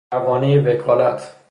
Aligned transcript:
پروانهی 0.11 0.57
وکالت 0.59 1.35